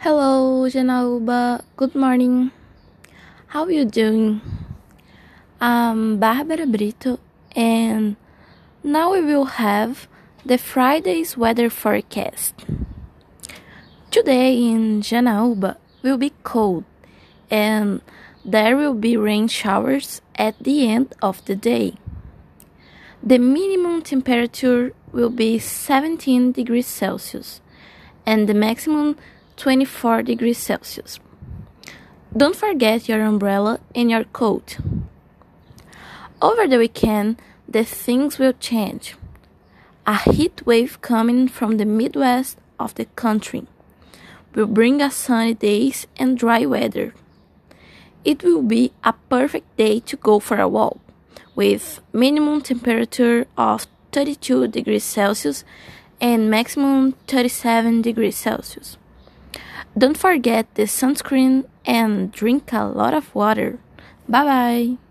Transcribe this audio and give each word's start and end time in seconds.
Hello, 0.00 0.62
Janaúba. 0.70 1.64
Good 1.74 1.96
morning. 1.96 2.52
How 3.48 3.64
are 3.64 3.72
you 3.72 3.84
doing? 3.84 4.40
I'm 5.60 6.20
Bárbara 6.20 6.70
Brito, 6.70 7.18
and 7.56 8.14
now 8.84 9.10
we 9.10 9.20
will 9.22 9.58
have 9.58 10.06
the 10.46 10.56
Friday's 10.56 11.36
weather 11.36 11.68
forecast. 11.68 12.54
Today 14.12 14.54
in 14.70 15.02
Janaúba 15.02 15.78
will 16.02 16.16
be 16.16 16.32
cold, 16.44 16.84
and 17.50 18.00
there 18.44 18.76
will 18.76 18.94
be 18.94 19.16
rain 19.16 19.48
showers 19.48 20.22
at 20.36 20.54
the 20.62 20.86
end 20.86 21.12
of 21.20 21.44
the 21.46 21.56
day. 21.56 21.94
The 23.20 23.38
minimum 23.38 24.02
temperature 24.02 24.94
will 25.10 25.30
be 25.30 25.58
17 25.58 26.52
degrees 26.52 26.86
Celsius, 26.86 27.60
and 28.24 28.48
the 28.48 28.54
maximum 28.54 29.16
24 29.58 30.22
degrees 30.22 30.56
Celsius. 30.56 31.18
Don't 32.34 32.54
forget 32.54 33.08
your 33.08 33.22
umbrella 33.22 33.80
and 33.92 34.08
your 34.08 34.22
coat. 34.22 34.78
Over 36.40 36.68
the 36.68 36.78
weekend, 36.78 37.42
the 37.68 37.84
things 37.84 38.38
will 38.38 38.52
change. 38.52 39.16
A 40.06 40.16
heat 40.30 40.64
wave 40.64 41.00
coming 41.00 41.48
from 41.48 41.76
the 41.76 41.84
Midwest 41.84 42.56
of 42.78 42.94
the 42.94 43.06
country 43.16 43.66
will 44.54 44.68
bring 44.68 45.02
us 45.02 45.16
sunny 45.16 45.54
days 45.54 46.06
and 46.16 46.38
dry 46.38 46.64
weather. 46.64 47.12
It 48.24 48.44
will 48.44 48.62
be 48.62 48.92
a 49.02 49.12
perfect 49.28 49.76
day 49.76 49.98
to 50.00 50.16
go 50.16 50.38
for 50.38 50.58
a 50.60 50.68
walk 50.68 50.98
with 51.56 52.00
minimum 52.12 52.60
temperature 52.60 53.48
of 53.56 53.88
32 54.12 54.68
degrees 54.68 55.02
Celsius 55.02 55.64
and 56.20 56.48
maximum 56.48 57.12
37 57.26 58.02
degrees 58.02 58.36
Celsius. 58.36 58.96
Don't 59.96 60.16
forget 60.16 60.66
the 60.74 60.84
sunscreen 60.84 61.64
and 61.86 62.32
drink 62.32 62.72
a 62.72 62.84
lot 62.84 63.14
of 63.14 63.34
water. 63.34 63.78
Bye 64.28 64.44
bye. 64.44 65.07